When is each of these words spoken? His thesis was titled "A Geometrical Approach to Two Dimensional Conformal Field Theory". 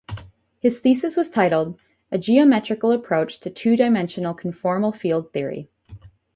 His 0.57 0.79
thesis 0.79 1.15
was 1.15 1.29
titled 1.29 1.79
"A 2.11 2.17
Geometrical 2.17 2.91
Approach 2.91 3.39
to 3.41 3.51
Two 3.51 3.75
Dimensional 3.75 4.33
Conformal 4.33 4.95
Field 4.95 5.31
Theory". 5.31 5.69